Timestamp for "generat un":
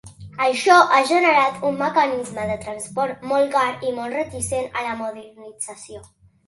1.09-1.77